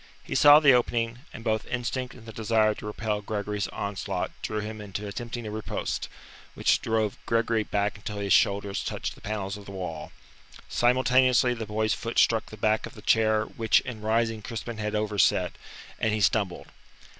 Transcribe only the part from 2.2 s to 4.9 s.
the desire to repel Gregory's onslaught drew him